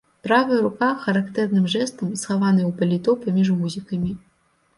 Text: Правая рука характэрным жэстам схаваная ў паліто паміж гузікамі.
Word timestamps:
Правая 0.27 0.55
рука 0.67 0.87
характэрным 1.03 1.65
жэстам 1.73 2.09
схаваная 2.23 2.65
ў 2.69 2.73
паліто 2.81 3.11
паміж 3.27 3.47
гузікамі. 3.61 4.11